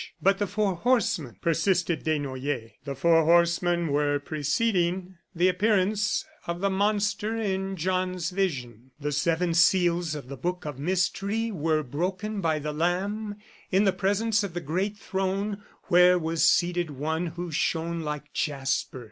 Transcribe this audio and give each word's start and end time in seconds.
"But 0.19 0.39
the 0.39 0.47
four 0.47 0.73
horsemen?" 0.77 1.37
persisted 1.41 2.03
Desnoyers. 2.03 2.71
The 2.85 2.95
four 2.95 3.23
horsemen 3.23 3.89
were 3.89 4.17
preceding 4.19 5.19
the 5.35 5.47
appearance 5.47 6.25
of 6.47 6.59
the 6.59 6.71
monster 6.71 7.35
in 7.37 7.75
John's 7.75 8.31
vision. 8.31 8.89
The 8.99 9.11
seven 9.11 9.53
seals 9.53 10.15
of 10.15 10.27
the 10.27 10.37
book 10.37 10.65
of 10.65 10.79
mystery 10.79 11.51
were 11.51 11.83
broken 11.83 12.41
by 12.41 12.57
the 12.57 12.73
Lamb 12.73 13.35
in 13.69 13.83
the 13.83 13.93
presence 13.93 14.41
of 14.43 14.55
the 14.55 14.59
great 14.59 14.97
throne 14.97 15.61
where 15.83 16.17
was 16.17 16.47
seated 16.47 16.89
one 16.89 17.27
who 17.27 17.51
shone 17.51 17.99
like 17.99 18.33
jasper. 18.33 18.99